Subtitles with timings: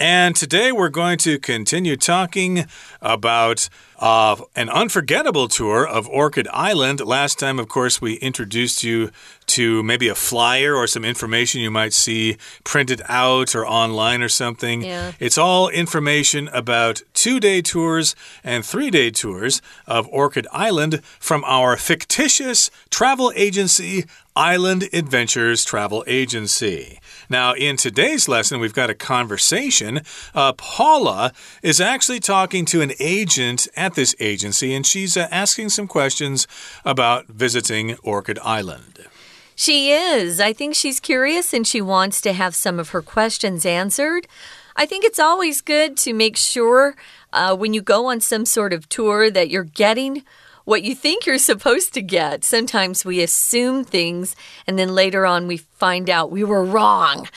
[0.00, 2.64] And today we're going to continue talking
[3.02, 3.68] about
[3.98, 7.02] uh, an unforgettable tour of Orchid Island.
[7.02, 9.10] Last time, of course, we introduced you
[9.48, 14.30] to maybe a flyer or some information you might see printed out or online or
[14.30, 14.80] something.
[14.80, 15.12] Yeah.
[15.20, 21.44] It's all information about two day tours and three day tours of Orchid Island from
[21.44, 27.00] our fictitious travel agency, Island Adventures Travel Agency.
[27.30, 30.00] Now, in today's lesson, we've got a conversation.
[30.34, 35.68] Uh, Paula is actually talking to an agent at this agency, and she's uh, asking
[35.68, 36.48] some questions
[36.84, 39.06] about visiting Orchid Island.
[39.54, 40.40] She is.
[40.40, 44.26] I think she's curious and she wants to have some of her questions answered.
[44.74, 46.96] I think it's always good to make sure
[47.32, 50.24] uh, when you go on some sort of tour that you're getting
[50.64, 52.44] what you think you're supposed to get.
[52.44, 57.28] Sometimes we assume things and then later on we find out we were wrong.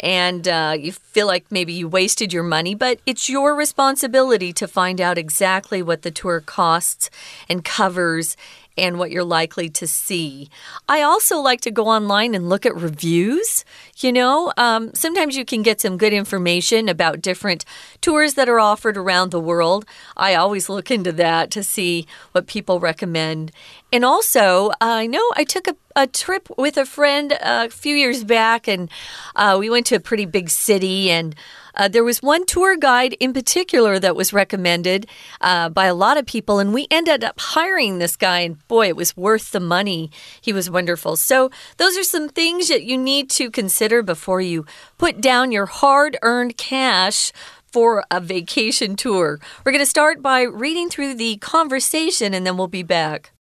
[0.00, 4.68] And uh, you feel like maybe you wasted your money, but it's your responsibility to
[4.68, 7.10] find out exactly what the tour costs
[7.48, 8.36] and covers
[8.78, 10.48] and what you're likely to see.
[10.88, 13.64] I also like to go online and look at reviews.
[13.96, 17.64] You know, um, sometimes you can get some good information about different
[18.00, 19.84] tours that are offered around the world.
[20.16, 23.52] I always look into that to see what people recommend.
[23.92, 28.22] And also, I know I took a, a trip with a friend a few years
[28.22, 28.90] back, and
[29.34, 31.34] uh, we went to a pretty big city and
[31.78, 35.06] uh, there was one tour guide in particular that was recommended
[35.40, 38.88] uh, by a lot of people, and we ended up hiring this guy, and boy,
[38.88, 40.10] it was worth the money.
[40.40, 41.16] He was wonderful.
[41.16, 44.66] So, those are some things that you need to consider before you
[44.98, 47.32] put down your hard earned cash
[47.72, 49.38] for a vacation tour.
[49.64, 53.32] We're going to start by reading through the conversation, and then we'll be back.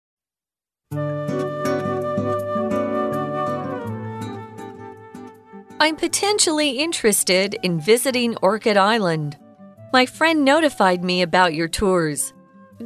[5.79, 9.37] I'm potentially interested in visiting Orchid Island.
[9.93, 12.33] My friend notified me about your tours.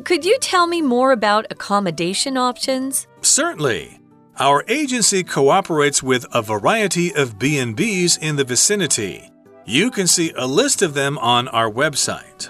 [0.04, 3.08] Could you tell me more about accommodation options?
[3.22, 3.98] Certainly.
[4.40, 9.32] Our agency cooperates with a variety of B&Bs in the vicinity.
[9.64, 12.50] You can see a list of them on our website.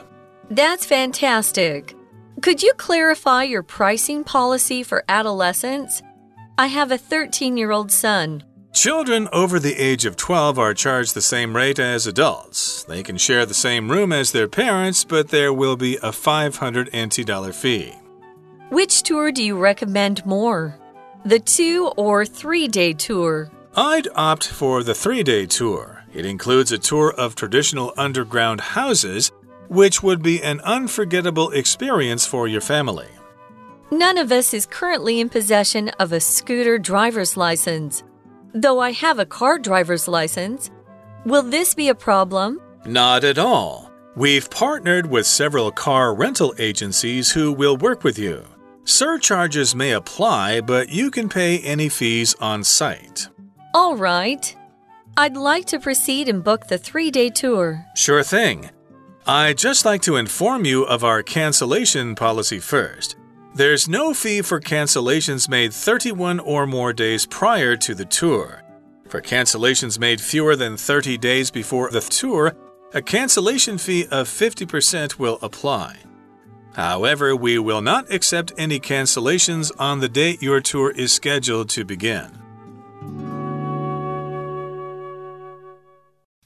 [0.49, 1.95] That's fantastic.
[2.41, 6.01] Could you clarify your pricing policy for adolescents?
[6.57, 8.43] I have a 13 year old son.
[8.73, 12.83] Children over the age of 12 are charged the same rate as adults.
[12.85, 16.89] They can share the same room as their parents, but there will be a 500
[16.95, 17.93] NT dollar fee.
[18.69, 20.79] Which tour do you recommend more?
[21.25, 23.51] The two or three day tour?
[23.75, 26.05] I'd opt for the three day tour.
[26.13, 29.33] It includes a tour of traditional underground houses,
[29.67, 33.09] which would be an unforgettable experience for your family.
[33.91, 38.03] None of us is currently in possession of a scooter driver's license.
[38.53, 40.69] Though I have a car driver's license,
[41.25, 42.59] will this be a problem?
[42.85, 43.89] Not at all.
[44.15, 48.43] We've partnered with several car rental agencies who will work with you.
[48.83, 53.29] Surcharges may apply, but you can pay any fees on site.
[53.73, 54.53] All right.
[55.15, 57.85] I'd like to proceed and book the three day tour.
[57.95, 58.69] Sure thing.
[59.25, 63.15] I'd just like to inform you of our cancellation policy first.
[63.53, 68.63] There's no fee for cancellations made 31 or more days prior to the tour.
[69.09, 72.55] For cancellations made fewer than 30 days before the tour,
[72.93, 75.97] a cancellation fee of 50% will apply.
[76.75, 81.83] However, we will not accept any cancellations on the date your tour is scheduled to
[81.83, 82.41] begin.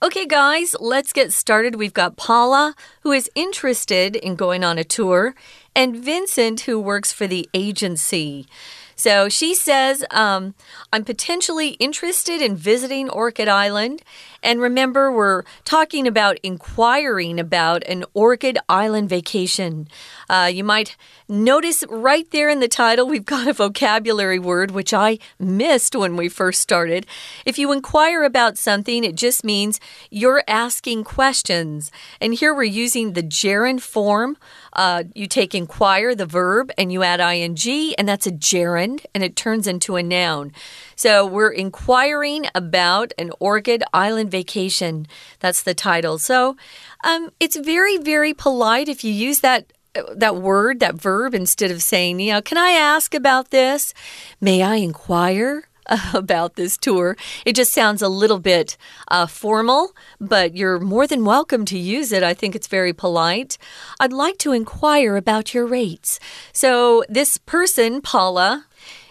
[0.05, 1.75] Okay, guys, let's get started.
[1.75, 5.33] We've got Paula, who is interested in going on a tour,
[5.75, 8.47] and Vincent, who works for the agency.
[8.95, 10.55] So she says, um,
[10.93, 14.01] I'm potentially interested in visiting Orchid Island.
[14.41, 19.89] And remember, we're talking about inquiring about an Orchid Island vacation.
[20.29, 20.95] Uh, you might
[21.27, 26.15] notice right there in the title, we've got a vocabulary word which I missed when
[26.15, 27.05] we first started.
[27.45, 29.79] If you inquire about something, it just means
[30.09, 31.91] you're asking questions.
[32.21, 34.37] And here we're using the gerund form.
[34.75, 39.23] Uh, you take inquire, the verb, and you add ing, and that's a gerund, and
[39.23, 40.51] it turns into a noun.
[40.95, 45.07] So we're inquiring about an Orchid Island vacation.
[45.39, 46.17] That's the title.
[46.17, 46.57] So
[47.03, 49.71] um, it's very, very polite if you use that
[50.13, 53.93] that word, that verb, instead of saying, you know, can I ask about this?
[54.41, 55.69] May I inquire?
[56.13, 57.15] about this tour.
[57.45, 58.77] It just sounds a little bit
[59.09, 62.23] uh, formal, but you're more than welcome to use it.
[62.23, 63.57] I think it's very polite.
[63.99, 66.19] I'd like to inquire about your rates.
[66.51, 68.65] So, this person, Paula,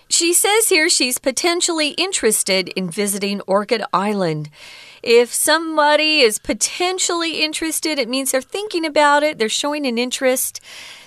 [0.09, 4.51] She says here she's potentially interested in visiting Orchid Island.
[5.03, 10.61] If somebody is potentially interested, it means they're thinking about it, they're showing an interest.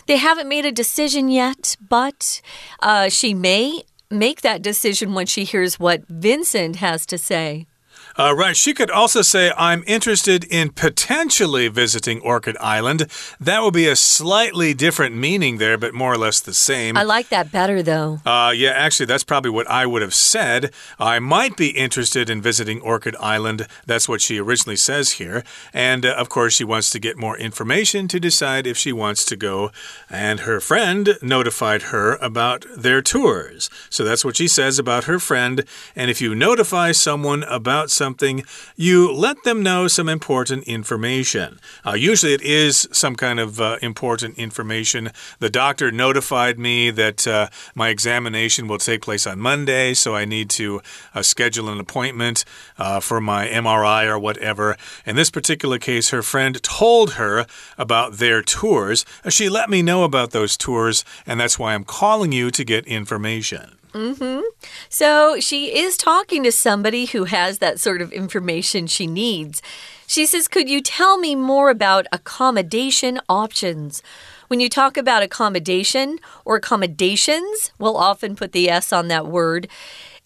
[0.08, 2.42] They haven't made a decision yet, but
[2.82, 7.68] uh, she may make that decision when she hears what Vincent has to say.
[8.18, 8.58] Uh, right.
[8.58, 13.06] She could also say, I'm interested in potentially visiting Orchid Island.
[13.40, 16.98] That would be a slightly different meaning there, but more or less the same.
[16.98, 18.20] I like that better, though.
[18.26, 20.72] Uh, yeah, actually, that's probably what I would have said.
[20.98, 23.68] I might be interested in visiting Orchid Island.
[23.86, 25.44] That's what she originally says here.
[25.72, 29.26] And uh, of course, she wants to get more information to decide if she wants
[29.26, 29.70] to go.
[30.10, 33.70] And her friend notified her about their tours.
[33.92, 35.64] So that's what she says about her friend.
[35.96, 38.42] And if you notify someone about something, something,
[38.78, 41.60] you let them know some important information.
[41.86, 45.10] Uh, usually it is some kind of uh, important information.
[45.40, 50.24] The doctor notified me that uh, my examination will take place on Monday, so I
[50.24, 50.80] need to
[51.14, 52.46] uh, schedule an appointment
[52.78, 54.78] uh, for my MRI or whatever.
[55.06, 57.46] In this particular case, her friend told her
[57.78, 59.04] about their tours.
[59.28, 62.88] She let me know about those tours, and that's why I'm calling you to get
[62.88, 63.78] information.
[63.98, 64.42] Mm hmm.
[64.90, 69.64] So she is talking to somebody who has that sort of information she needs.
[70.06, 74.04] She says, Could you tell me more about accommodation options?
[74.50, 79.68] When you talk about accommodation or accommodations, we'll often put the S on that word.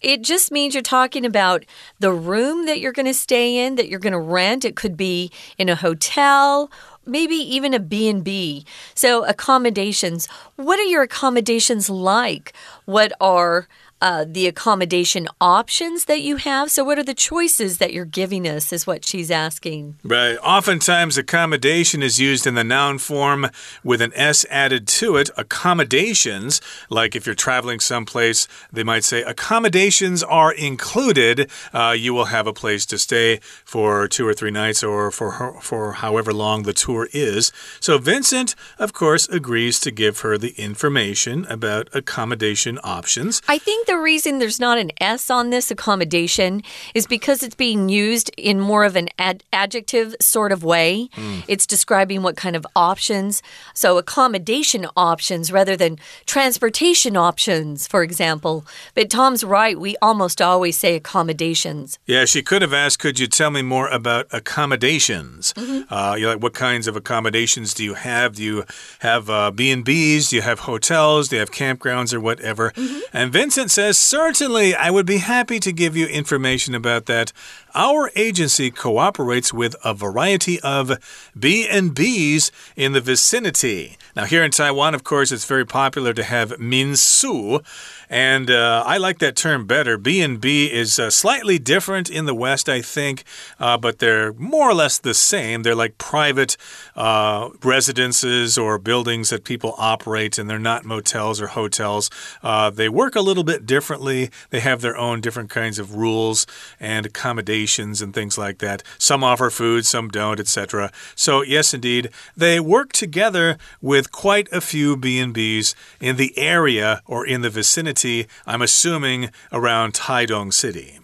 [0.02, 1.64] It just means you're talking about
[1.98, 4.64] the room that you're going to stay in, that you're going to rent.
[4.66, 6.70] It could be in a hotel
[7.06, 8.64] maybe even a B&B.
[8.94, 10.26] So accommodations,
[10.56, 12.52] what are your accommodations like?
[12.84, 13.68] What are
[14.02, 16.72] uh, the accommodation options that you have.
[16.72, 19.96] So, what are the choices that you're giving us, is what she's asking.
[20.02, 20.36] Right.
[20.42, 23.48] Oftentimes, accommodation is used in the noun form
[23.84, 25.30] with an S added to it.
[25.36, 26.60] Accommodations,
[26.90, 31.48] like if you're traveling someplace, they might say accommodations are included.
[31.72, 35.60] Uh, you will have a place to stay for two or three nights or for,
[35.60, 37.52] for however long the tour is.
[37.78, 43.40] So, Vincent, of course, agrees to give her the information about accommodation options.
[43.46, 46.62] I think the reason there's not an S on this accommodation
[46.94, 51.10] is because it's being used in more of an ad adjective sort of way.
[51.14, 51.44] Mm.
[51.46, 53.42] It's describing what kind of options.
[53.74, 58.64] So, accommodation options rather than transportation options, for example.
[58.94, 59.78] But Tom's right.
[59.78, 61.98] We almost always say accommodations.
[62.06, 65.52] Yeah, she could have asked, Could you tell me more about accommodations?
[65.54, 65.80] Mm -hmm.
[65.96, 68.28] uh, you like, what kinds of accommodations do you have?
[68.36, 68.64] Do you
[69.00, 70.30] have uh, B&Bs?
[70.30, 71.28] Do you have hotels?
[71.28, 72.72] Do you have campgrounds or whatever?
[72.76, 73.18] Mm -hmm.
[73.18, 77.32] And Vincent said, says, Certainly, I would be happy to give you information about that.
[77.74, 80.98] Our agency cooperates with a variety of
[81.38, 83.96] B&Bs in the vicinity.
[84.14, 87.64] Now, here in Taiwan, of course, it's very popular to have minsu.
[88.10, 89.96] And uh, I like that term better.
[89.96, 93.24] B&B is uh, slightly different in the West, I think,
[93.58, 95.62] uh, but they're more or less the same.
[95.62, 96.58] They're like private
[96.94, 102.10] uh, residences or buildings that people operate, and they're not motels or hotels.
[102.42, 104.28] Uh, they work a little bit differently.
[104.50, 106.46] They have their own different kinds of rules
[106.78, 107.61] and accommodations
[108.02, 108.82] and things like that.
[108.98, 110.90] Some offer food, some don't, etc.
[111.14, 117.26] So, yes, indeed, they work together with quite a few B&Bs in the area or
[117.26, 120.98] in the vicinity I'm assuming around Taidong City.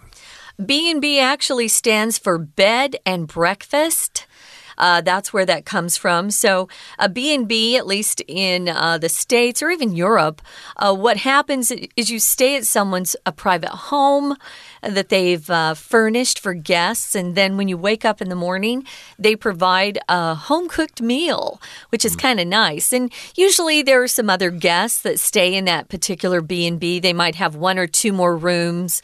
[0.64, 4.26] B&B actually stands for bed and breakfast.
[4.78, 6.30] Uh, that's where that comes from.
[6.30, 6.68] So
[6.98, 10.40] a B&B, at least in uh, the States or even Europe,
[10.76, 14.36] uh, what happens is you stay at someone's a private home
[14.82, 17.14] that they've uh, furnished for guests.
[17.14, 18.84] And then when you wake up in the morning,
[19.18, 22.20] they provide a home cooked meal, which is mm.
[22.20, 22.92] kind of nice.
[22.92, 27.00] And usually there are some other guests that stay in that particular B&B.
[27.00, 29.02] They might have one or two more rooms.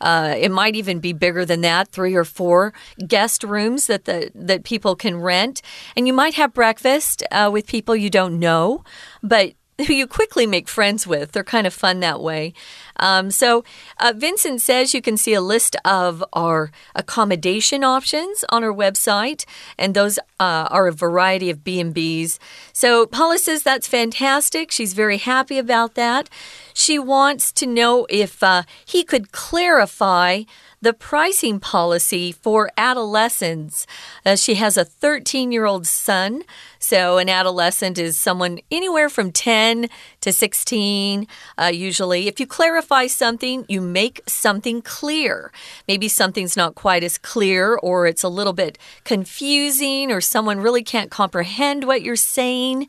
[0.00, 2.72] Uh, it might even be bigger than that, three or four
[3.06, 5.62] guest rooms that the that people can rent,
[5.96, 8.84] and you might have breakfast uh, with people you don't know,
[9.22, 11.32] but who you quickly make friends with.
[11.32, 12.54] They're kind of fun that way.
[12.98, 13.64] Um, so,
[13.98, 19.44] uh, Vincent says you can see a list of our accommodation options on our website,
[19.78, 22.38] and those uh, are a variety of B&Bs.
[22.72, 24.70] So, Paula says that's fantastic.
[24.70, 26.30] She's very happy about that.
[26.72, 30.44] She wants to know if uh, he could clarify
[30.86, 33.88] the pricing policy for adolescents.
[34.24, 36.42] Uh, she has a 13 year old son.
[36.78, 39.88] So, an adolescent is someone anywhere from 10
[40.20, 41.26] to 16,
[41.58, 42.28] uh, usually.
[42.28, 45.50] If you clarify something, you make something clear.
[45.88, 50.84] Maybe something's not quite as clear, or it's a little bit confusing, or someone really
[50.84, 52.86] can't comprehend what you're saying.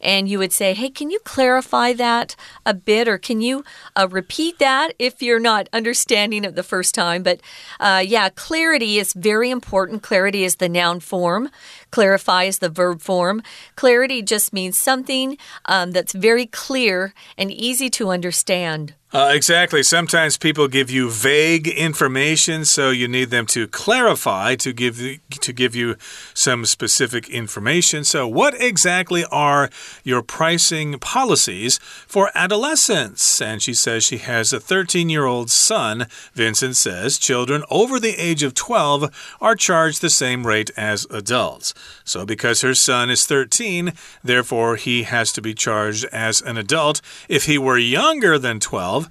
[0.00, 4.08] And you would say, Hey, can you clarify that a bit, or can you uh,
[4.10, 7.22] repeat that if you're not understanding it the first time?
[7.22, 7.40] But
[7.80, 10.02] uh, yeah, clarity is very important.
[10.02, 11.50] Clarity is the noun form.
[11.96, 13.42] Clarify is the verb form.
[13.74, 18.92] Clarity just means something um, that's very clear and easy to understand.
[19.12, 19.82] Uh, exactly.
[19.82, 25.00] Sometimes people give you vague information, so you need them to clarify to give
[25.30, 25.96] to give you
[26.34, 28.04] some specific information.
[28.04, 29.70] So, what exactly are
[30.04, 33.40] your pricing policies for adolescents?
[33.40, 36.08] And she says she has a 13 year old son.
[36.34, 41.72] Vincent says children over the age of 12 are charged the same rate as adults.
[42.04, 47.00] So, because her son is 13, therefore he has to be charged as an adult.
[47.28, 49.08] If he were younger than 12,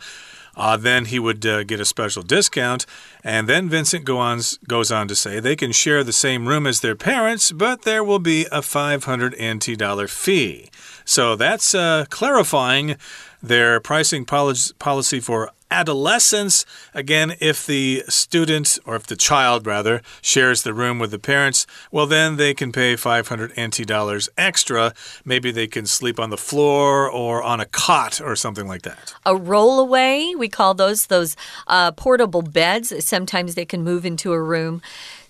[0.57, 2.85] uh, then he would uh, get a special discount.
[3.23, 6.65] And then Vincent go on, goes on to say they can share the same room
[6.65, 10.69] as their parents, but there will be a 500 NT dollar fee.
[11.03, 12.95] So that's uh, clarifying
[13.41, 20.63] their pricing policy for adolescence, again, if the student, or if the child rather, shares
[20.63, 24.93] the room with the parents, well, then they can pay 500 NT dollars extra.
[25.23, 29.13] Maybe they can sleep on the floor or on a cot or something like that.
[29.25, 31.35] A rollaway, we call those those
[31.67, 32.93] uh, portable beds.
[33.05, 34.81] Sometimes they can move into a room.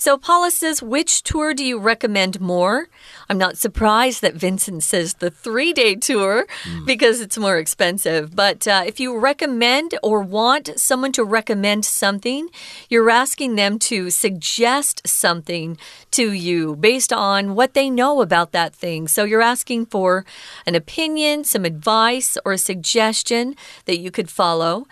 [0.06, 2.90] So Paula says, which tour do you recommend more?
[3.28, 6.86] I'm not surprised that Vincent says the three day tour mm.
[6.86, 8.36] because it's more expensive.
[8.36, 12.50] But uh, if you recommend or want someone to recommend something,
[12.88, 15.76] you're asking them to suggest something
[16.12, 19.08] to you based on what they know about that thing.
[19.08, 20.24] So you're asking for
[20.68, 24.86] an opinion, some advice, or a suggestion that you could follow.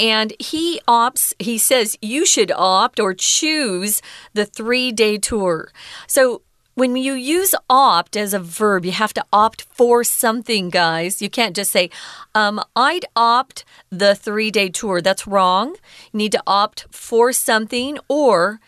[0.00, 4.00] And he opts, he says you should opt or choose
[4.32, 5.70] the three day tour.
[6.06, 6.40] So
[6.74, 11.20] when you use opt as a verb, you have to opt for something, guys.
[11.20, 11.90] You can't just say,
[12.34, 15.02] um, I'd opt the three day tour.
[15.02, 15.76] That's wrong.
[16.12, 18.58] You need to opt for something or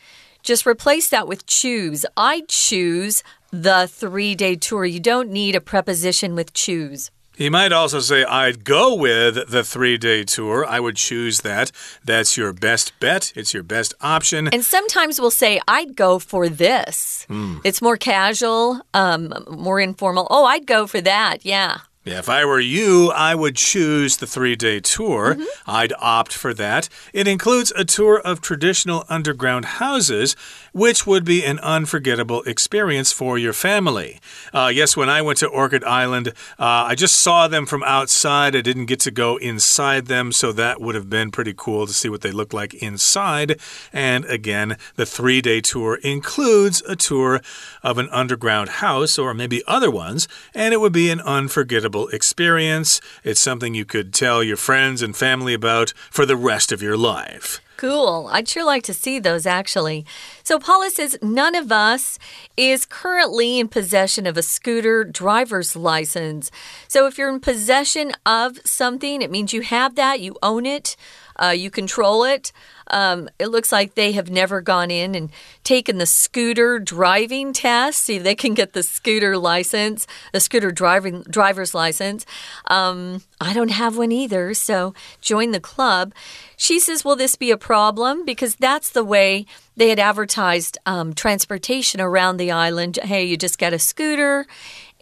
[0.43, 2.05] just replace that with choose.
[2.15, 4.85] I choose the three day tour.
[4.85, 7.11] You don't need a preposition with choose.
[7.43, 10.65] He might also say, I'd go with the three day tour.
[10.65, 11.73] I would choose that.
[12.05, 13.33] That's your best bet.
[13.35, 14.47] It's your best option.
[14.47, 17.27] And sometimes we'll say, I'd go for this.
[17.29, 17.61] Mm.
[17.65, 20.29] It's more casual, um, more informal.
[20.31, 21.45] Oh, I'd go for that.
[21.45, 21.79] Yeah.
[22.05, 25.35] Yeah, if I were you, I would choose the three day tour.
[25.35, 25.83] Mm -hmm.
[25.83, 26.89] I'd opt for that.
[27.13, 30.37] It includes a tour of traditional underground houses,
[30.73, 34.21] which would be an unforgettable experience for your family.
[34.53, 38.57] Uh, yes, when I went to Orchid Island, uh, I just saw them from outside.
[38.57, 41.93] I didn't get to go inside them, so that would have been pretty cool to
[41.93, 43.61] see what they look like inside.
[43.93, 47.41] And again, the three day tour includes a tour
[47.83, 53.01] of an underground house or maybe other ones, and it would be an unforgettable experience.
[53.25, 56.97] It's something you could tell your friends and family about for the rest of your
[56.97, 57.61] life.
[57.83, 58.29] Cool.
[58.31, 60.07] I'd sure like to see those actually.
[60.45, 62.17] So, Paula says none of us
[62.57, 66.53] is currently in possession of a scooter driver's license.
[66.87, 70.95] So, if you're in possession of something, it means you have that, you own it,
[71.43, 72.53] uh, you control it.
[72.93, 75.31] Um, it looks like they have never gone in and
[75.65, 78.03] taken the scooter driving test.
[78.03, 82.27] See, they can get the scooter license, the scooter driving driver's license.
[82.67, 86.13] Um, I don't have one either, so join the club.
[86.57, 88.25] She says, Will this be a problem?
[88.25, 89.47] Because that's the way
[89.77, 92.99] they had advertised um, transportation around the island.
[93.03, 94.47] Hey, you just get a scooter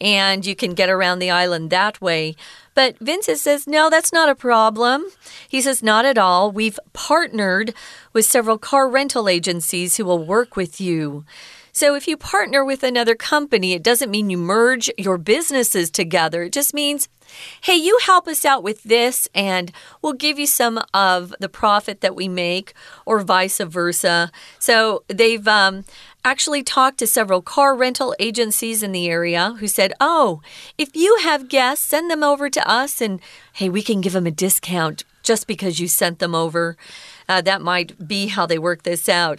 [0.01, 2.37] and you can get around the island that way.
[2.81, 5.05] But Vincent says, no, that's not a problem.
[5.47, 6.51] He says, not at all.
[6.51, 7.75] We've partnered
[8.15, 11.27] with several car rental agencies who will work with you.
[11.73, 16.45] So if you partner with another company, it doesn't mean you merge your businesses together.
[16.45, 17.09] It just means
[17.63, 19.73] hey, you help us out with this, and
[20.03, 22.75] we'll give you some of the profit that we make,
[23.07, 24.31] or vice versa.
[24.59, 25.85] So they've um,
[26.25, 30.43] actually talked to several car rental agencies in the area who said, oh,
[30.79, 33.21] if you have guests, send them over to us, and
[33.55, 36.77] hey, we can give them a discount just because you sent them over.
[37.29, 39.39] Uh, that might be how they work this out.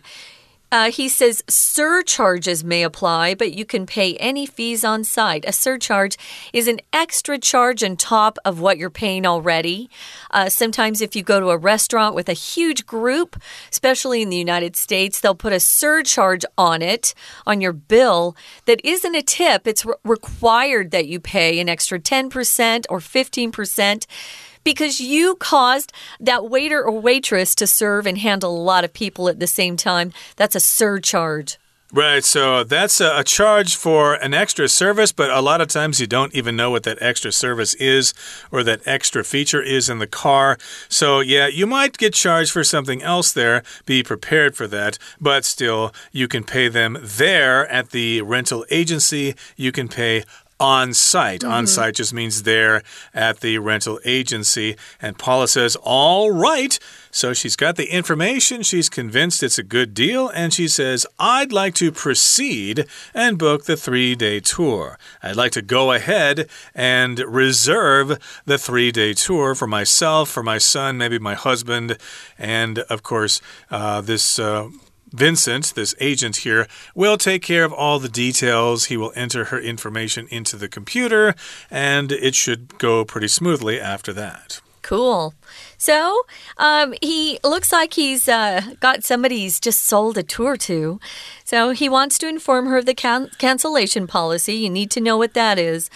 [0.72, 5.44] Uh, he says surcharges may apply, but you can pay any fees on site.
[5.46, 6.18] A surcharge
[6.54, 9.90] is an extra charge on top of what you're paying already.
[10.32, 13.36] Uh, sometimes, if you go to a restaurant with a huge group,
[13.70, 17.14] especially in the United States, they'll put a surcharge on it,
[17.46, 18.36] on your bill,
[18.66, 19.68] that isn't a tip.
[19.68, 24.06] It's re required that you pay an extra 10% or 15%
[24.64, 29.30] because you caused that waiter or waitress to serve and handle a lot of people
[29.30, 30.14] at the same time.
[30.36, 31.58] That's a surcharge.
[31.94, 36.08] Right, so that's a, charge for an extra service, but a lot of times you
[36.08, 38.14] don't even know what that extra service is
[38.50, 40.58] or that extra feature is in the car.
[40.88, 43.62] So, yeah, you might get charged for something else there.
[43.86, 49.36] Be prepared for that, but still, you can pay them there at the rental agency.
[49.58, 50.24] You can pay
[50.62, 51.44] on site.
[51.44, 51.58] Mm -hmm.
[51.58, 52.82] On site just means there
[53.14, 54.76] at the rental agency.
[55.02, 56.80] And Paula says, All right.
[57.12, 58.64] So she's got the information.
[58.64, 60.30] She's convinced it's a good deal.
[60.34, 64.98] And she says, I'd like to proceed and book the three day tour.
[65.22, 70.60] I'd like to go ahead and reserve the three day tour for myself, for my
[70.60, 71.98] son, maybe my husband,
[72.38, 74.40] and of course, uh, this.
[74.40, 74.70] Uh,
[75.12, 78.86] Vincent, this agent here, will take care of all the details.
[78.86, 81.36] He will enter her information into the computer,
[81.70, 84.62] and it should go pretty smoothly after that.
[84.82, 85.34] Cool.
[85.78, 86.24] So,
[86.58, 91.00] um, he looks like he's uh, got somebody he's just sold a tour to.
[91.44, 94.56] So, he wants to inform her of the can cancellation policy.
[94.56, 95.90] You need to know what that is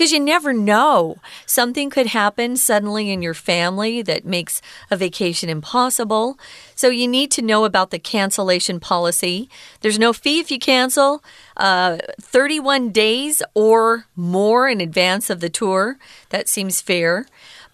[0.00, 1.18] because you never know.
[1.44, 6.38] Something could happen suddenly in your family that makes a vacation impossible.
[6.74, 9.50] So you need to know about the cancellation policy.
[9.82, 11.22] There's no fee if you cancel
[11.58, 15.98] uh, 31 days or more in advance of the tour.
[16.30, 17.26] That seems fair.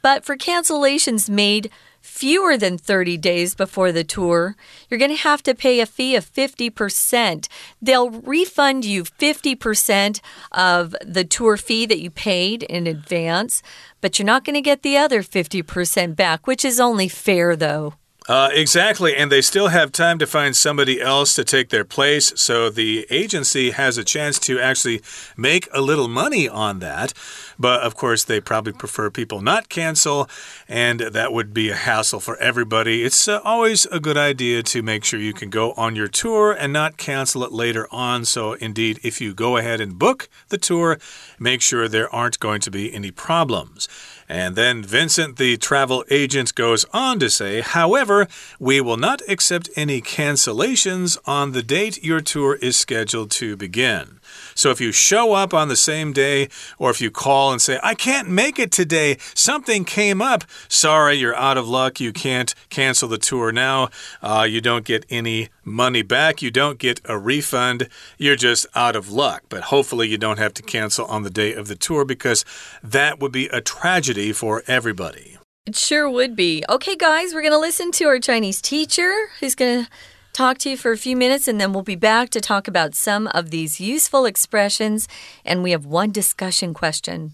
[0.02, 1.70] But for cancellations made
[2.06, 4.56] fewer than 30 days before the tour,
[4.88, 7.48] you're going to have to pay a fee of 50%.
[7.82, 10.20] They'll refund you 50%
[10.52, 13.62] of the tour fee that you paid in advance,
[14.00, 17.94] but you're not going to get the other 50% back, which is only fair, though.
[18.28, 22.32] Uh, exactly, and they still have time to find somebody else to take their place,
[22.34, 25.00] so the agency has a chance to actually
[25.36, 27.12] make a little money on that.
[27.56, 30.28] But of course, they probably prefer people not cancel,
[30.68, 33.04] and that would be a hassle for everybody.
[33.04, 36.50] It's uh, always a good idea to make sure you can go on your tour
[36.52, 38.24] and not cancel it later on.
[38.24, 40.98] So, indeed, if you go ahead and book the tour,
[41.38, 43.88] make sure there aren't going to be any problems.
[44.28, 48.26] And then Vincent, the travel agent, goes on to say, however,
[48.58, 54.15] we will not accept any cancellations on the date your tour is scheduled to begin.
[54.56, 57.78] So if you show up on the same day, or if you call and say,
[57.82, 62.54] I can't make it today, something came up, sorry, you're out of luck, you can't
[62.70, 63.90] cancel the tour now,
[64.22, 67.88] uh, you don't get any money back, you don't get a refund,
[68.18, 69.42] you're just out of luck.
[69.48, 72.44] But hopefully, you don't have to cancel on the day of the tour because
[72.82, 75.36] that would be a tragedy for everybody.
[75.66, 76.64] It sure would be.
[76.68, 79.90] Okay, guys, we're going to listen to our Chinese teacher who's going to
[80.35, 82.93] talk to you for a few minutes and then we'll be back to talk about
[82.93, 85.05] some of these useful expressions.
[85.43, 87.31] And we have one discussion question.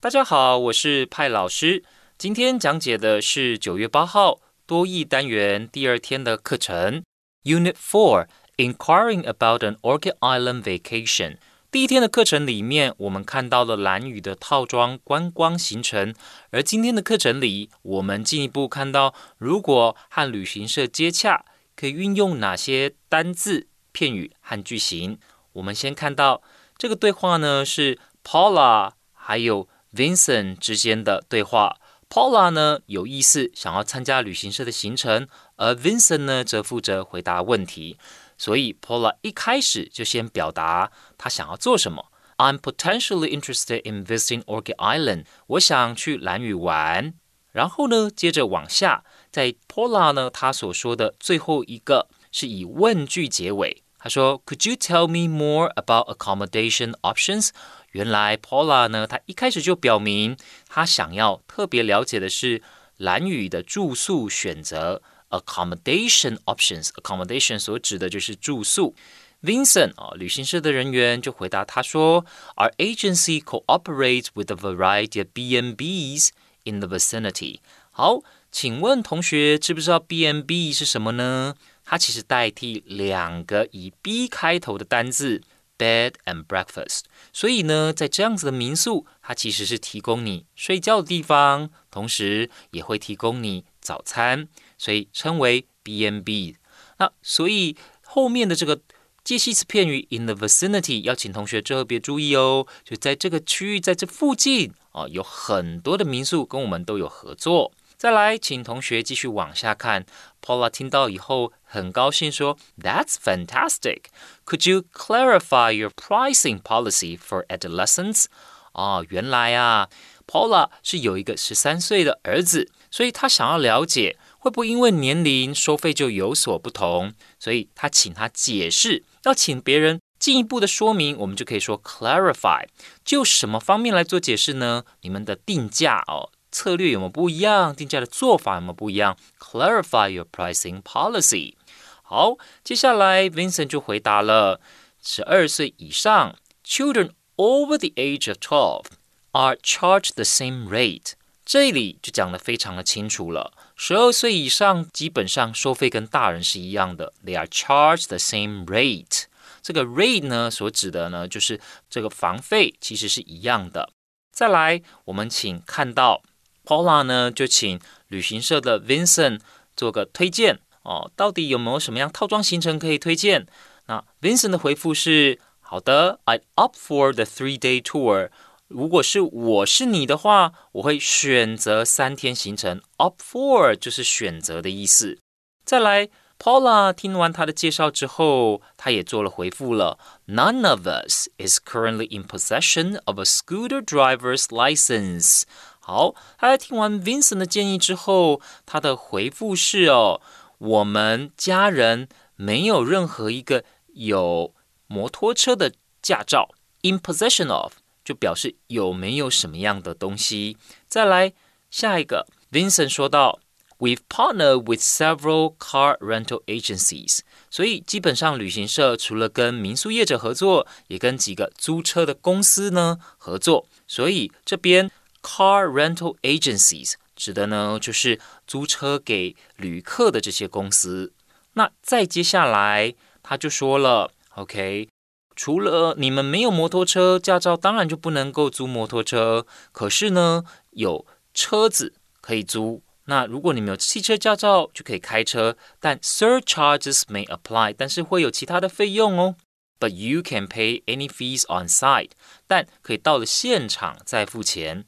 [0.00, 1.82] 大家好，我是派老师。
[2.16, 7.02] 今天讲解的是九月八号多义单元第二天的课程，
[7.44, 8.26] Unit Four
[8.56, 11.36] Inquiring about an Orchid Island Vacation。
[11.70, 16.14] 第一天的课程里面，我们看到了蓝屿的套装观光行程，
[16.50, 21.44] 而今天的课程里，我们进一步看到，如果和旅行社接洽，
[21.83, 25.19] 可以运用哪些单字、片语和句型？
[25.51, 26.41] 我们先看到
[26.77, 31.75] 这个对话呢，是 Paula 还有 Vincent 之间的对话。
[32.09, 37.97] Paula 呢有意思，想要参加旅行社的行程，而 Vincent 呢则负责回答问题。
[38.37, 42.05] 所以 Paula 一开始就先表达他想要做什么。
[42.37, 45.25] I'm potentially interested in visiting Orchid Island。
[45.47, 47.15] 我想去蓝屿玩。
[47.51, 49.03] 然后呢，接着往下。
[49.32, 53.82] 在 Paula 呢，他所说的最后一个是以问句结尾。
[54.00, 57.50] 他说：“Could you tell me more about accommodation options？”
[57.90, 60.36] 原来 Paula 呢，他一开始就表明
[60.68, 62.62] 他想要特别了解的是
[62.96, 68.94] 蓝屿的住宿选择 accommodation options。accommodation 所指的就是住宿。
[69.42, 76.28] Vincent 啊，旅行社的人员就回答他说：“Our agency cooperates with a variety of B&Bs
[76.62, 77.58] in the vicinity。”
[77.90, 78.22] 好。
[78.53, 81.55] 请问同学知不知道 B n B 是什么呢？
[81.83, 85.41] 它其实代替两个以 B 开头的单字
[85.75, 87.01] bed and breakfast。
[87.33, 96.57] 所以呢，在这样子的民宿，它其实是提供你睡觉的地方，同时也会提供你早餐，所以称为 B n B。
[96.99, 98.79] 那所以后面的这个
[99.23, 107.73] 介系词片语 in the vicinity 要请同学特别注意哦，就在这个区域，在这附近啊，有很多的民宿跟我们都有合作。
[108.03, 110.05] 再来，请同学继续往下看。
[110.41, 114.07] Paula 听到以后很高兴，说：“That's fantastic!
[114.45, 118.25] Could you clarify your pricing policy for adolescents？”
[118.73, 119.87] 哦，原来啊
[120.27, 127.13] ，Paula 是有一个十三岁的儿子，所以他想要了解会不会因为年龄收费就有所不同？
[127.39, 132.65] 所以他请他解释，要请别人进一步的说明，我们就可以说 clarify。
[133.05, 134.83] 就什么方面来做解释呢？
[135.03, 137.75] 你们的定价哦，策略有没不一样？
[137.75, 141.55] 定价的做法有没不一样？Clarify your pricing policy。
[142.03, 144.61] 好，接下来 Vincent 就回答了：
[145.01, 148.85] 十二岁以上，children over the age of twelve
[149.31, 151.13] are charged the same rate。
[151.43, 153.51] 这里就讲得非常的清楚了。
[153.75, 159.23] 十二岁以上基本上收费跟大人是一样的，they are charged the same rate。
[159.61, 163.89] 这个 rate 呢，所指的呢，就是这个房费其实是一样的。
[164.31, 166.21] 再来，我们请看到
[166.65, 169.39] Paula 呢，就请旅行社的 Vincent
[169.75, 173.47] 做个推荐哦，到底有没有什么样套装行程可以推荐？
[173.87, 178.29] 那 Vincent 的回复是：好的，I'd opt for the three-day tour。
[178.69, 182.81] 如果是我是你的话，我会选择三天行程。
[182.97, 185.19] Opt for 就是选择的意思。
[185.65, 189.99] 再来，Paula 听完他的介绍之后，他也做了回复了。
[190.27, 195.43] None of us is currently in possession of a scooter driver's license。
[195.85, 200.21] 好，他在听完 Vincent 的建议之后，他的回复是：哦，
[200.57, 204.53] 我们家人没有任何一个有
[204.87, 206.49] 摩托车的驾照。
[206.81, 207.73] In possession of。
[208.05, 210.57] 就表示有没有什么样的东西。
[210.89, 211.31] 再来
[211.71, 213.39] 下一个，Vincent 说到
[213.79, 217.19] ，We've partnered with several car rental agencies。
[217.49, 223.67] 所以基本上旅行社除了跟民宿业者合作，也跟几个租车的公司呢合作。
[223.87, 224.91] 所以这边
[225.22, 231.12] car rental agencies 指的呢就是租车给旅客的这些公司。
[231.54, 234.88] 那再接下来他就说了，OK。
[235.34, 239.46] 除了你们没有摩托车驾照，当然就不能够租摩托车。
[239.70, 242.82] 可是呢，有车子可以租。
[243.04, 245.56] 那如果你们有汽车驾照，就可以开车。
[245.78, 249.36] 但 surcharges may apply，但是会有其他的费用哦。
[249.78, 252.10] But you can pay any fees on site，
[252.48, 254.84] 但可以到了现场再付钱。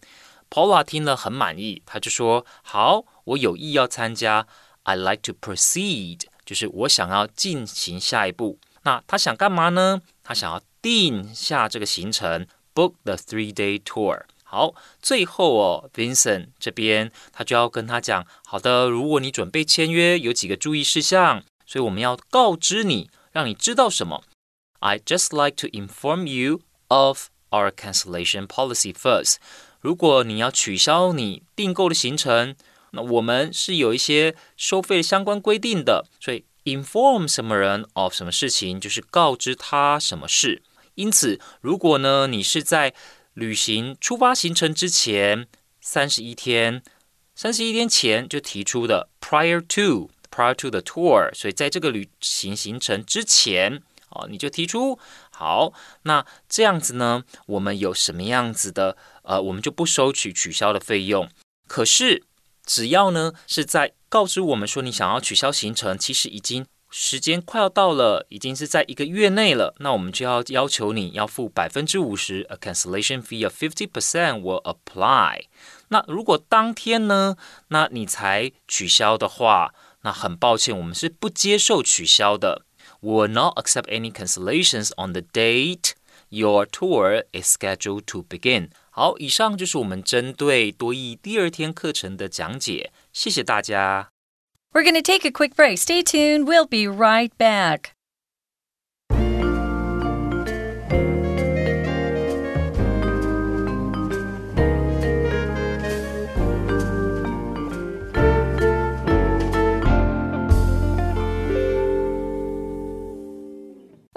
[0.54, 4.46] Paula 听了很满意，他就说：“好，我有意要参加。
[4.82, 10.00] I like to proceed，就是我想要进行下一步。”那他想干嘛呢？
[10.24, 14.22] 他想要定下这个行程，book the three-day tour。
[14.42, 24.24] 好，最后哦，Vincent 这边他就要跟他讲，好的，如果你准备签约，有几个注意事项，所以我们要告知你，让你知道什么。
[24.80, 29.36] I just like to inform you of our cancellation policy first。
[29.85, 32.55] 如果你要取消你订购的行程，
[32.89, 36.43] 那我们是有一些收费相关规定的，所以。
[36.63, 40.63] inform 什么人 of 什么事情，就是告知他什么事。
[40.95, 42.95] 因此，如果呢你是在
[43.35, 45.45] 旅行出发行程之前
[45.79, 46.81] 三十一天，
[47.35, 54.97] 三十一天前就提出的 prior to prior to the tour，所以在这个旅行行程之前哦，你就提出
[55.37, 61.29] 好，那这样子呢，我们有什么样子的呃，我们就不收取取消的费用。
[61.67, 62.23] 可是
[62.65, 69.75] 只要呢是在告知我们说你想要取消行程，其实已经时间快要到了，已经是在一个月内了。
[69.79, 75.41] 那我们就要要求你要付百分之五十，a cancellation fee of fifty percent will apply。
[75.89, 77.35] 那如果当天呢，
[77.67, 82.61] 那你才取消的话，那很抱歉，我们是不接受取消的。
[83.04, 85.94] Will not accept any cancellations on the date
[86.28, 88.70] your tour is scheduled to begin。
[88.90, 92.92] 好，以上就是我们针对多益第二天课程的讲解。
[93.12, 94.10] 谢谢大家。
[94.72, 95.78] We're going to take a quick break.
[95.78, 96.44] Stay tuned.
[96.44, 97.90] We'll be right back.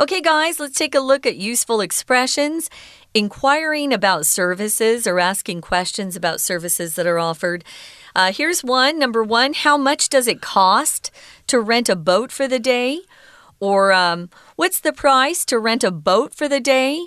[0.01, 2.71] Okay, guys, let's take a look at useful expressions.
[3.15, 7.65] Inquiring about services or asking questions about services that are offered.
[8.15, 9.01] Uh, here's one.
[9.01, 11.11] Number one, how much does it cost
[11.49, 13.01] to rent a boat for the day?
[13.59, 17.07] Or um, what's the price to rent a boat for the day?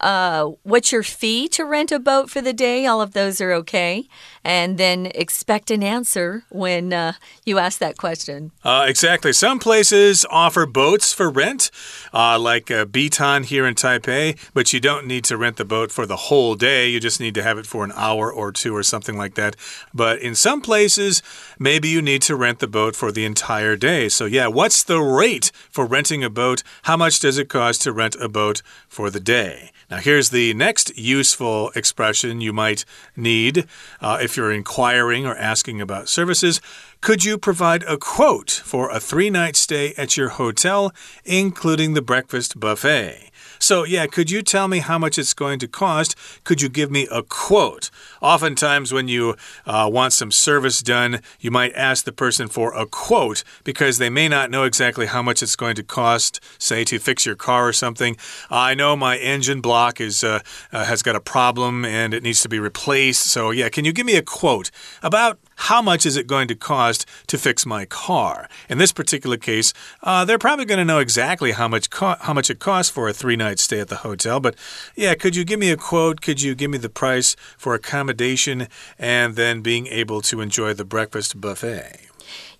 [0.00, 2.86] Uh, what's your fee to rent a boat for the day?
[2.86, 4.08] All of those are okay.
[4.44, 7.12] And then expect an answer when uh,
[7.44, 8.52] you ask that question.
[8.64, 9.32] Uh, exactly.
[9.32, 11.70] Some places offer boats for rent,
[12.14, 15.90] uh, like uh, Bitan here in Taipei, but you don't need to rent the boat
[15.90, 16.88] for the whole day.
[16.88, 19.56] You just need to have it for an hour or two or something like that.
[19.92, 21.22] But in some places,
[21.58, 24.08] maybe you need to rent the boat for the entire day.
[24.08, 26.62] So, yeah, what's the rate for renting a boat?
[26.82, 29.72] How much does it cost to rent a boat for the day?
[29.90, 32.84] Now, here's the next useful expression you might
[33.16, 33.66] need
[34.02, 36.60] uh, if you're inquiring or asking about services
[37.00, 40.92] Could you provide a quote for a three night stay at your hotel,
[41.24, 43.27] including the breakfast buffet?
[43.58, 46.16] So, yeah, could you tell me how much it's going to cost?
[46.44, 47.90] Could you give me a quote?
[48.20, 52.86] Oftentimes, when you uh, want some service done, you might ask the person for a
[52.86, 56.98] quote because they may not know exactly how much it's going to cost, say, to
[56.98, 58.16] fix your car or something.
[58.50, 60.40] I know my engine block is uh,
[60.72, 63.22] uh, has got a problem and it needs to be replaced.
[63.30, 64.70] So, yeah, can you give me a quote
[65.02, 68.48] about how much is it going to cost to fix my car?
[68.68, 72.48] In this particular case, uh, they're probably going to know exactly how much how much
[72.48, 74.40] it costs for a three night stay at the hotel.
[74.40, 74.54] But
[74.94, 76.20] yeah, could you give me a quote?
[76.20, 78.68] Could you give me the price for accommodation
[78.98, 82.08] and then being able to enjoy the breakfast buffet?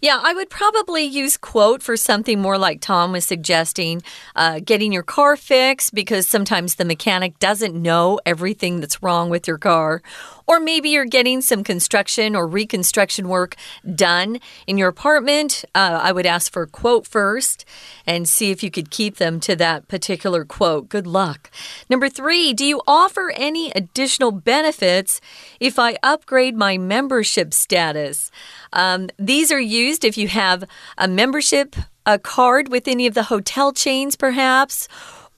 [0.01, 4.01] Yeah, I would probably use quote for something more like Tom was suggesting,
[4.37, 9.49] uh, getting your car fixed because sometimes the mechanic doesn't know everything that's wrong with
[9.49, 10.01] your car.
[10.47, 13.55] Or maybe you're getting some construction or reconstruction work
[13.95, 15.65] done in your apartment.
[15.75, 17.67] Uh, I would ask for a quote first
[18.07, 20.89] and see if you could keep them to that particular quote.
[20.89, 21.51] Good luck.
[21.91, 25.21] Number three, do you offer any additional benefits
[25.61, 28.31] if I upgrade my membership status?
[28.73, 30.65] Um, these are used if you have
[30.97, 34.89] a membership a card with any of the hotel chains, perhaps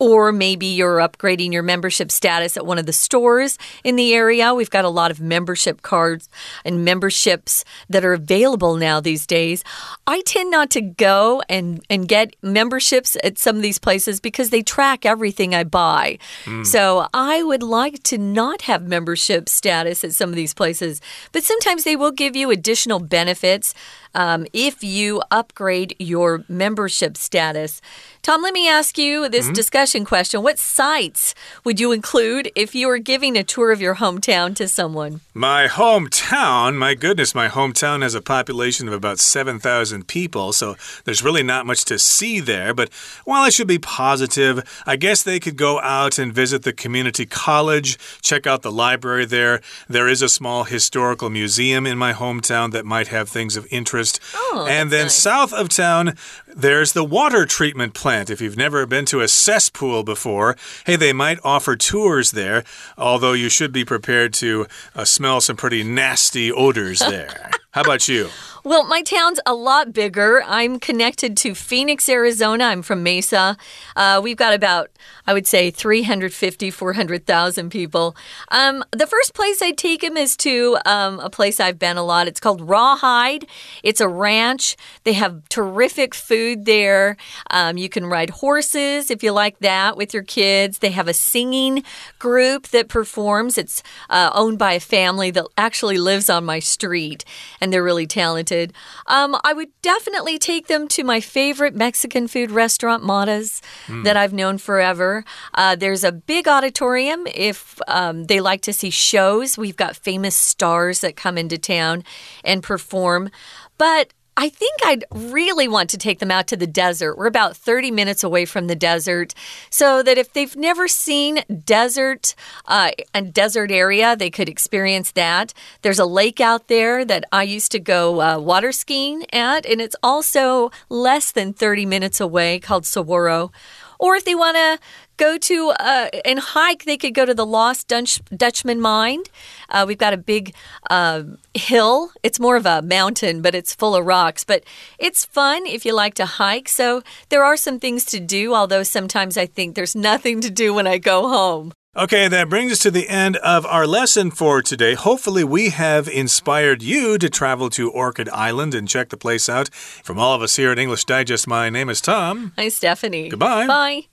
[0.01, 4.55] or maybe you're upgrading your membership status at one of the stores in the area.
[4.55, 6.29] We've got a lot of membership cards
[6.65, 9.63] and memberships that are available now these days.
[10.07, 14.49] I tend not to go and, and get memberships at some of these places because
[14.49, 16.19] they track everything I buy.
[16.45, 16.67] Mm.
[16.67, 21.45] So I would like to not have membership status at some of these places, but
[21.45, 23.75] sometimes they will give you additional benefits
[24.15, 27.81] um, if you upgrade your membership status.
[28.23, 29.55] Tom, let me ask you this mm -hmm.
[29.55, 30.43] discussion question.
[30.43, 34.69] What sites would you include if you were giving a tour of your hometown to
[34.69, 35.21] someone?
[35.33, 41.25] My hometown, my goodness, my hometown has a population of about 7,000 people, so there's
[41.25, 42.75] really not much to see there.
[42.75, 42.89] But
[43.25, 44.55] while I should be positive,
[44.93, 49.27] I guess they could go out and visit the community college, check out the library
[49.27, 49.61] there.
[49.89, 54.00] There is a small historical museum in my hometown that might have things of interest.
[54.35, 55.15] Oh, and then nice.
[55.15, 56.17] south of town,
[56.55, 58.31] there's the water treatment plant.
[58.31, 62.65] If you've never been to a cesspool before, hey, they might offer tours there,
[62.97, 67.51] although you should be prepared to uh, smell some pretty nasty odors there.
[67.73, 68.29] How about you?
[68.65, 70.43] Well, my town's a lot bigger.
[70.45, 72.65] I'm connected to Phoenix, Arizona.
[72.65, 73.57] I'm from Mesa.
[73.95, 74.91] Uh, we've got about,
[75.27, 78.17] I would say, 350, 400,000 people.
[78.51, 82.03] Um, the first place I take him is to um, a place I've been a
[82.03, 82.27] lot.
[82.27, 83.47] It's called Rawhide.
[83.85, 84.77] It's a ranch.
[85.05, 87.17] They have terrific food there.
[87.51, 90.79] Um, you can ride horses if you like that with your kids.
[90.79, 91.85] They have a singing
[92.19, 93.59] group that performs.
[93.59, 97.25] It's uh, owned by a family that actually lives on my street,
[97.61, 98.73] and they're really talented.
[99.07, 104.05] Um, I would definitely take them to my favorite Mexican food restaurant, Matta's, mm.
[104.05, 105.25] that I've known forever.
[105.55, 109.59] Uh, there's a big auditorium if um, they like to see shows.
[109.59, 112.05] We've got famous stars that come into town
[112.45, 113.31] and perform.
[113.79, 117.19] But I think I'd really want to take them out to the desert.
[117.19, 119.35] We're about 30 minutes away from the desert,
[119.69, 122.35] so that if they've never seen desert,
[122.67, 125.53] uh, a desert area, they could experience that.
[125.83, 129.81] There's a lake out there that I used to go uh, water skiing at, and
[129.81, 133.53] it's also less than 30 minutes away called Saguaro.
[133.99, 134.79] Or if they want to
[135.21, 139.23] go to uh, and hike, they could go to the Lost Dutch, Dutchman Mine.
[139.69, 140.55] Uh, we've got a big
[140.89, 141.23] uh,
[141.55, 142.11] hill.
[142.23, 144.45] It's more of a mountain, but it's full of rocks.
[144.45, 144.65] But
[144.99, 146.69] it's fun if you like to hike.
[146.69, 150.73] So there are some things to do, although sometimes I think there's nothing to do
[150.73, 151.73] when I go home.
[151.97, 154.95] Okay, that brings us to the end of our lesson for today.
[154.95, 159.75] Hopefully, we have inspired you to travel to Orchid Island and check the place out.
[159.75, 162.53] From all of us here at English Digest, my name is Tom.
[162.57, 163.29] Hi, Stephanie.
[163.29, 163.67] Goodbye.
[163.67, 164.07] Bye.